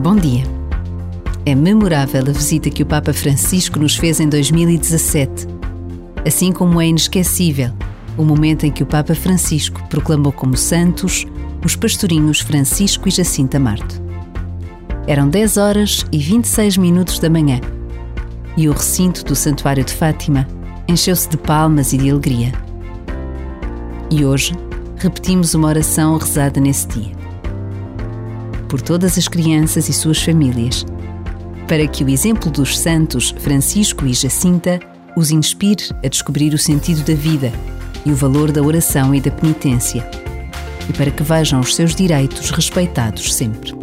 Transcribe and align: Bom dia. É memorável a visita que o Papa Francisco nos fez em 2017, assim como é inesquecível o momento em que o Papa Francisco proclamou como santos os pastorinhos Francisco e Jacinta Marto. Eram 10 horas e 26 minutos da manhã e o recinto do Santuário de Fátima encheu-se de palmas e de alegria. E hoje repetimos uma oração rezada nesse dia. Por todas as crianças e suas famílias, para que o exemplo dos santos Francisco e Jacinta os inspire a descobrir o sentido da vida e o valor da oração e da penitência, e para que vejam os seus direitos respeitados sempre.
Bom 0.00 0.16
dia. 0.16 0.44
É 1.46 1.54
memorável 1.54 2.22
a 2.22 2.32
visita 2.32 2.70
que 2.70 2.82
o 2.82 2.86
Papa 2.86 3.12
Francisco 3.12 3.78
nos 3.78 3.96
fez 3.96 4.18
em 4.18 4.28
2017, 4.28 5.46
assim 6.26 6.52
como 6.52 6.80
é 6.80 6.86
inesquecível 6.86 7.70
o 8.16 8.24
momento 8.24 8.64
em 8.64 8.70
que 8.70 8.82
o 8.82 8.86
Papa 8.86 9.14
Francisco 9.14 9.82
proclamou 9.88 10.32
como 10.32 10.56
santos 10.56 11.24
os 11.64 11.76
pastorinhos 11.76 12.40
Francisco 12.40 13.08
e 13.08 13.12
Jacinta 13.12 13.58
Marto. 13.58 14.02
Eram 15.06 15.28
10 15.28 15.56
horas 15.56 16.06
e 16.10 16.18
26 16.18 16.76
minutos 16.76 17.18
da 17.18 17.30
manhã 17.30 17.60
e 18.56 18.68
o 18.68 18.72
recinto 18.72 19.24
do 19.24 19.34
Santuário 19.34 19.84
de 19.84 19.94
Fátima 19.94 20.46
encheu-se 20.88 21.28
de 21.28 21.36
palmas 21.36 21.92
e 21.92 21.98
de 21.98 22.10
alegria. 22.10 22.52
E 24.10 24.24
hoje 24.24 24.54
repetimos 24.96 25.54
uma 25.54 25.68
oração 25.68 26.16
rezada 26.18 26.60
nesse 26.60 26.86
dia. 26.88 27.21
Por 28.72 28.80
todas 28.80 29.18
as 29.18 29.28
crianças 29.28 29.90
e 29.90 29.92
suas 29.92 30.22
famílias, 30.22 30.86
para 31.68 31.86
que 31.86 32.02
o 32.02 32.08
exemplo 32.08 32.50
dos 32.50 32.78
santos 32.78 33.34
Francisco 33.40 34.06
e 34.06 34.14
Jacinta 34.14 34.80
os 35.14 35.30
inspire 35.30 35.90
a 36.02 36.08
descobrir 36.08 36.54
o 36.54 36.58
sentido 36.58 37.04
da 37.04 37.12
vida 37.12 37.52
e 38.06 38.10
o 38.10 38.16
valor 38.16 38.50
da 38.50 38.62
oração 38.62 39.14
e 39.14 39.20
da 39.20 39.30
penitência, 39.30 40.08
e 40.88 40.92
para 40.94 41.10
que 41.10 41.22
vejam 41.22 41.60
os 41.60 41.74
seus 41.74 41.94
direitos 41.94 42.48
respeitados 42.48 43.34
sempre. 43.34 43.74